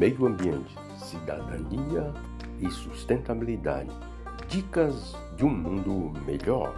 [0.00, 2.14] meio ambiente, cidadania
[2.58, 3.90] e sustentabilidade.
[4.48, 6.74] Dicas de um mundo melhor.